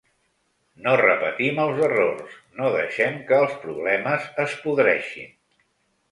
[0.85, 5.29] No repetim els errors, no deixem que els problemes es podreixin.